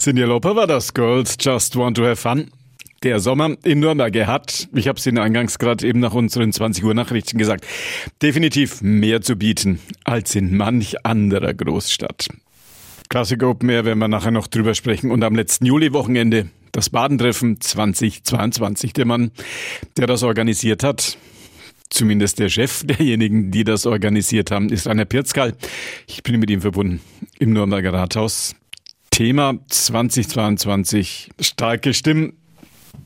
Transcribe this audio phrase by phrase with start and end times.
[0.00, 2.50] Sinja Loper war das Girls Just Want to Have Fun.
[3.02, 6.54] Der Sommer in Nürnberg, er hat, ich habe es Ihnen eingangs gerade eben nach unseren
[6.54, 7.66] 20 Uhr Nachrichten gesagt,
[8.22, 12.28] definitiv mehr zu bieten als in manch anderer Großstadt.
[13.10, 17.60] Classic Open Air werden wir nachher noch drüber sprechen und am letzten Juli-Wochenende das Badentreffen
[17.60, 18.94] 2022.
[18.94, 19.32] Der Mann,
[19.98, 21.18] der das organisiert hat,
[21.90, 25.54] zumindest der Chef derjenigen, die das organisiert haben, ist Rainer Pirzkal.
[26.06, 27.02] Ich bin mit ihm verbunden
[27.38, 28.54] im Nürnberger Rathaus.
[29.10, 31.30] Thema 2022.
[31.40, 32.32] Starke Stimmen,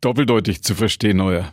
[0.00, 1.52] doppeldeutig zu verstehen, euer.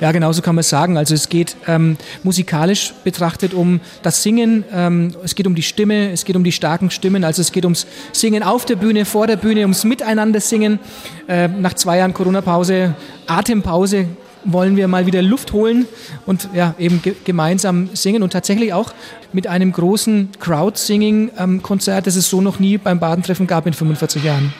[0.00, 0.96] Ja, genau so kann man sagen.
[0.96, 6.10] Also es geht ähm, musikalisch betrachtet um das Singen, ähm, es geht um die Stimme,
[6.10, 7.22] es geht um die starken Stimmen.
[7.22, 10.80] Also es geht ums Singen auf der Bühne, vor der Bühne, ums Miteinander singen.
[11.28, 14.08] Äh, nach zwei Jahren Corona-Pause, Atempause
[14.44, 15.86] wollen wir mal wieder Luft holen
[16.26, 18.92] und ja, eben ge gemeinsam singen und tatsächlich auch
[19.32, 24.52] mit einem großen Crowd-Singing-Konzert, das es so noch nie beim Badentreffen gab in 45 Jahren.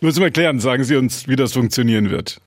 [0.00, 2.40] Nur zum Erklären, sagen Sie uns, wie das funktionieren wird.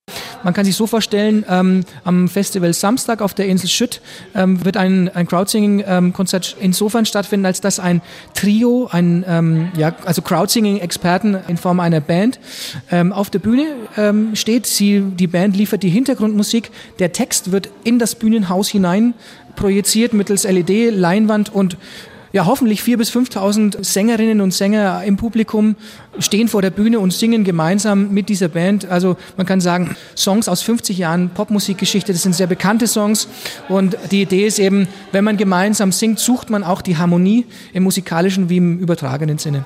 [0.43, 4.01] Man kann sich so vorstellen, ähm, am Festival Samstag auf der Insel Schütt
[4.35, 8.01] ähm, wird ein, ein Crowdsinging-Konzert insofern stattfinden, als dass ein
[8.33, 12.39] Trio, ein, ähm, ja, also Crowdsinging-Experten in Form einer Band
[12.91, 14.65] ähm, auf der Bühne ähm, steht.
[14.65, 16.71] Sie, die Band liefert die Hintergrundmusik.
[16.99, 19.13] Der Text wird in das Bühnenhaus hinein
[19.55, 21.77] projiziert mittels LED, Leinwand und
[22.33, 25.75] ja, hoffentlich 4.000 bis 5.000 Sängerinnen und Sänger im Publikum
[26.17, 28.85] stehen vor der Bühne und singen gemeinsam mit dieser Band.
[28.85, 33.27] Also man kann sagen, Songs aus 50 Jahren Popmusikgeschichte, das sind sehr bekannte Songs.
[33.69, 37.83] Und die Idee ist eben, wenn man gemeinsam singt, sucht man auch die Harmonie im
[37.83, 39.63] musikalischen wie im übertragenen Sinne.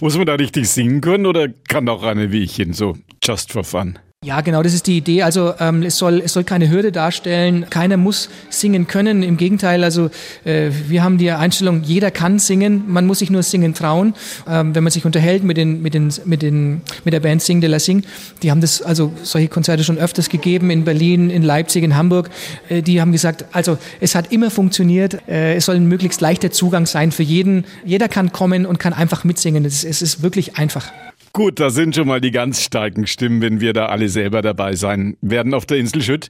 [0.00, 3.50] Muss man da richtig singen können oder kann auch eine wie ich hin, so just
[3.50, 3.98] for fun?
[4.24, 5.22] Ja, genau, das ist die Idee.
[5.22, 7.66] Also ähm, es, soll, es soll keine Hürde darstellen.
[7.68, 9.22] Keiner muss singen können.
[9.22, 10.08] Im Gegenteil, also
[10.44, 12.84] äh, wir haben die Einstellung, jeder kann singen.
[12.86, 14.14] Man muss sich nur singen trauen.
[14.48, 17.60] Ähm, wenn man sich unterhält mit, den, mit, den, mit, den, mit der Band Sing
[17.60, 18.02] de la Sing,
[18.42, 22.30] die haben das, also solche Konzerte schon öfters gegeben in Berlin, in Leipzig, in Hamburg.
[22.70, 25.28] Äh, die haben gesagt, also es hat immer funktioniert.
[25.28, 27.66] Äh, es soll ein möglichst leichter Zugang sein für jeden.
[27.84, 29.66] Jeder kann kommen und kann einfach mitsingen.
[29.66, 30.90] Es, es ist wirklich einfach.
[31.34, 34.76] Gut, da sind schon mal die ganz starken Stimmen, wenn wir da alle selber dabei
[34.76, 36.28] sein werden auf der Insel Schütt.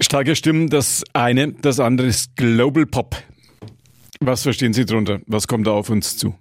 [0.00, 3.14] Starke Stimmen, das eine, das andere ist Global Pop.
[4.18, 5.20] Was verstehen Sie darunter?
[5.26, 6.34] Was kommt da auf uns zu?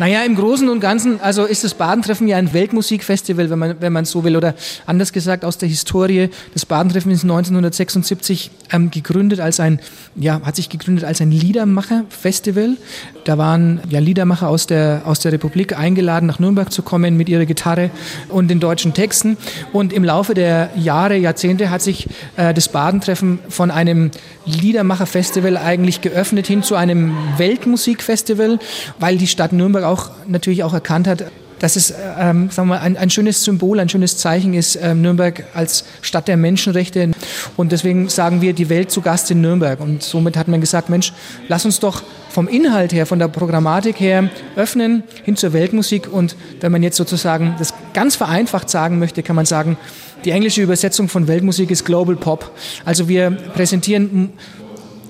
[0.00, 3.92] Naja, im Großen und Ganzen, also ist das Badentreffen ja ein Weltmusikfestival, wenn man, wenn
[3.92, 4.36] man so will.
[4.36, 4.54] Oder
[4.86, 6.30] anders gesagt, aus der Historie.
[6.52, 9.78] Das Badentreffen ist 1976 ähm, gegründet als ein,
[10.16, 12.76] ja, hat sich gegründet als ein Liedermacher-Festival.
[13.24, 17.28] Da waren ja Liedermacher aus der, aus der Republik eingeladen, nach Nürnberg zu kommen mit
[17.28, 17.90] ihrer Gitarre
[18.28, 19.36] und den deutschen Texten.
[19.72, 24.10] Und im Laufe der Jahre, Jahrzehnte hat sich äh, das Badentreffen von einem
[24.44, 28.58] Liedermacher-Festival eigentlich geöffnet hin zu einem Weltmusikfestival,
[28.98, 31.24] weil die Stadt Nürnberg auch natürlich auch erkannt hat,
[31.64, 35.00] dass es ähm, sagen wir mal, ein, ein schönes Symbol, ein schönes Zeichen ist, ähm,
[35.00, 37.12] Nürnberg als Stadt der Menschenrechte.
[37.56, 39.80] Und deswegen sagen wir die Welt zu Gast in Nürnberg.
[39.80, 41.12] Und somit hat man gesagt, Mensch,
[41.48, 46.12] lass uns doch vom Inhalt her, von der Programmatik her öffnen hin zur Weltmusik.
[46.12, 49.78] Und wenn man jetzt sozusagen das ganz vereinfacht sagen möchte, kann man sagen,
[50.24, 52.50] die englische Übersetzung von Weltmusik ist Global Pop.
[52.84, 54.32] Also wir präsentieren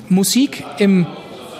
[0.09, 1.07] Musik im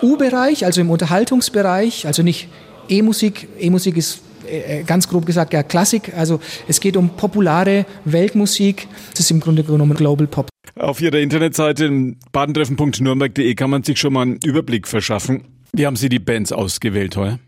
[0.01, 2.47] U-Bereich, also im Unterhaltungsbereich, also nicht
[2.89, 3.47] E-Musik.
[3.59, 6.13] E-Musik ist äh, ganz grob gesagt ja Klassik.
[6.15, 8.87] Also es geht um populare Weltmusik.
[9.11, 10.49] Das ist im Grunde genommen Global Pop.
[10.75, 15.45] Auf Ihrer Internetseite badentreffen.nürnberg.de kann man sich schon mal einen Überblick verschaffen.
[15.73, 17.39] Wie haben Sie die Bands ausgewählt heuer?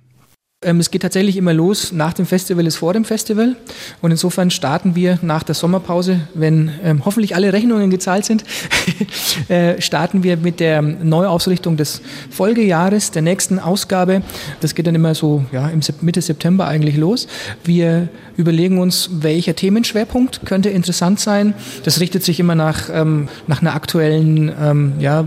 [0.66, 3.56] Ähm, es geht tatsächlich immer los, nach dem Festival ist vor dem Festival.
[4.01, 8.44] Und insofern starten wir nach der Sommerpause, wenn ähm, hoffentlich alle Rechnungen gezahlt sind,
[9.50, 12.01] äh, starten wir mit der Neuausrichtung des
[12.31, 14.23] Folgejahres, der nächsten Ausgabe.
[14.59, 17.28] Das geht dann immer so ja, im Mitte September eigentlich los.
[17.63, 21.53] Wir überlegen uns, welcher Themenschwerpunkt könnte interessant sein.
[21.84, 25.23] Das richtet sich immer nach, ähm, nach einer aktuellen ähm, ja,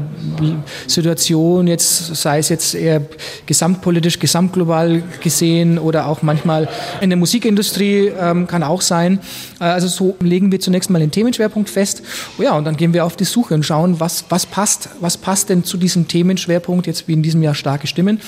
[0.89, 3.03] Situation, jetzt sei es jetzt eher
[3.47, 6.69] gesamtpolitisch, gesamtglobal gesehen oder auch manchmal
[7.01, 9.21] in der Musikindustrie ähm, kann auch sein.
[9.61, 12.03] Äh, also so legen wir zunächst mal den Themenschwerpunkt fest.
[12.39, 15.17] Oh ja, und dann gehen wir auf die Suche und schauen, was, was passt, was
[15.17, 18.21] passt denn zu diesem Themenschwerpunkt, jetzt wie in diesem Jahr starke Stimmen.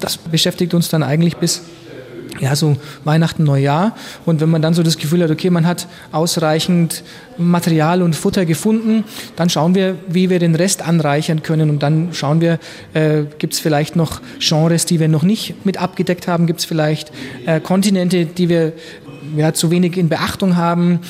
[0.00, 1.62] Das beschäftigt uns dann eigentlich bis
[2.44, 3.96] ja, so Weihnachten, Neujahr.
[4.26, 7.02] Und wenn man dann so das Gefühl hat, okay, man hat ausreichend
[7.38, 9.04] Material und Futter gefunden,
[9.34, 11.70] dann schauen wir, wie wir den Rest anreichern können.
[11.70, 12.58] Und dann schauen wir,
[12.92, 16.46] äh, gibt es vielleicht noch Genres, die wir noch nicht mit abgedeckt haben?
[16.46, 17.10] Gibt es vielleicht
[17.46, 18.72] äh, Kontinente, die wir
[19.36, 21.00] ja, zu wenig in Beachtung haben?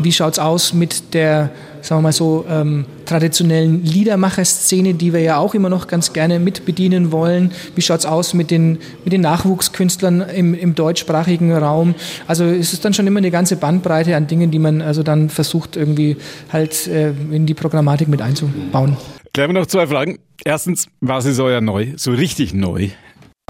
[0.00, 1.50] Wie schaut es aus mit der
[1.82, 6.38] sagen wir mal so, ähm, traditionellen Liedermacher-Szene, die wir ja auch immer noch ganz gerne
[6.38, 7.52] mitbedienen wollen.
[7.74, 11.94] Wie schaut es aus mit den, mit den Nachwuchskünstlern im, im deutschsprachigen Raum?
[12.26, 15.28] Also es ist dann schon immer eine ganze Bandbreite an Dingen, die man also dann
[15.28, 16.16] versucht irgendwie
[16.52, 18.96] halt äh, in die Programmatik mit einzubauen.
[19.34, 20.18] Wir noch zwei Fragen.
[20.44, 22.88] Erstens, was ist euer neu, so richtig neu?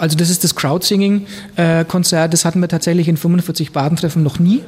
[0.00, 4.62] Also das ist das Crowdsinging-Konzert, das hatten wir tatsächlich in 45 Badentreffen noch nie.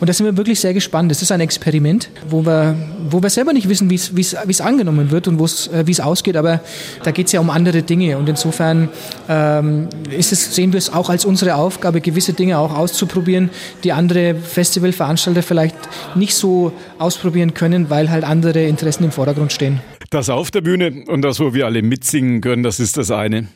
[0.00, 1.10] Und da sind wir wirklich sehr gespannt.
[1.10, 2.76] Das ist ein Experiment, wo wir,
[3.10, 6.60] wo wir selber nicht wissen, wie es angenommen wird und äh, wie es ausgeht, aber
[7.02, 8.16] da geht es ja um andere Dinge.
[8.16, 8.88] Und insofern
[9.28, 13.50] ähm, ist es, sehen wir es auch als unsere Aufgabe, gewisse Dinge auch auszuprobieren,
[13.82, 15.76] die andere Festivalveranstalter vielleicht
[16.14, 19.80] nicht so ausprobieren können, weil halt andere Interessen im Vordergrund stehen.
[20.10, 23.48] Das auf der Bühne und das, wo wir alle mitsingen können, das ist das eine.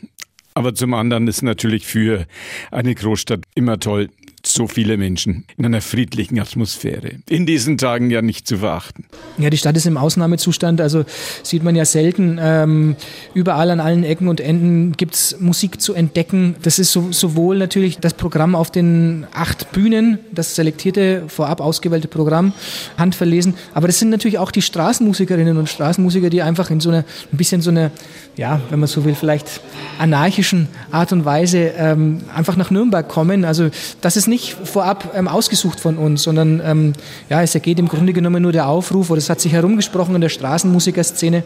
[0.54, 2.26] Aber zum anderen ist natürlich für
[2.70, 4.08] eine Großstadt immer toll,
[4.52, 7.12] so viele Menschen in einer friedlichen Atmosphäre.
[7.28, 9.04] In diesen Tagen ja nicht zu verachten.
[9.38, 11.04] Ja, die Stadt ist im Ausnahmezustand, also
[11.42, 12.38] sieht man ja selten.
[12.40, 12.96] Ähm,
[13.34, 16.56] überall an allen Ecken und Enden gibt es Musik zu entdecken.
[16.62, 22.08] Das ist so, sowohl natürlich das Programm auf den acht Bühnen, das selektierte, vorab ausgewählte
[22.08, 22.52] Programm,
[22.98, 27.04] handverlesen, aber das sind natürlich auch die Straßenmusikerinnen und Straßenmusiker, die einfach in so einer,
[27.32, 27.90] ein bisschen so eine,
[28.36, 29.60] ja, wenn man so will, vielleicht
[29.98, 33.44] anarchischen Art und Weise ähm, einfach nach Nürnberg kommen.
[33.44, 33.70] Also
[34.00, 36.92] das ist nicht vorab ähm, ausgesucht von uns, sondern ähm,
[37.28, 40.20] ja, es ergeht im Grunde genommen nur der Aufruf, oder es hat sich herumgesprochen in
[40.20, 41.44] der Straßenmusikerszene,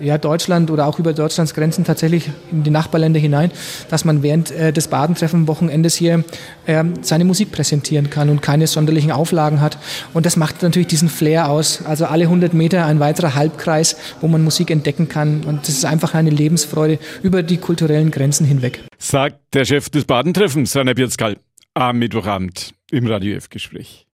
[0.00, 3.50] ja, Deutschland oder auch über Deutschlands Grenzen tatsächlich in die Nachbarländer hinein,
[3.90, 6.24] dass man während äh, des Badentreffen-Wochenendes hier
[6.66, 9.78] äh, seine Musik präsentieren kann und keine sonderlichen Auflagen hat.
[10.14, 11.82] Und das macht natürlich diesen Flair aus.
[11.84, 15.44] Also alle 100 Meter ein weiterer Halbkreis, wo man Musik entdecken kann.
[15.44, 18.80] Und das ist einfach eine Lebensfreude über die kulturellen Grenzen hinweg.
[18.98, 21.36] Sagt der Chef des Badentreffens, Rainer Bierzkal
[21.74, 24.06] am Mittwochabend im Radio F-Gespräch.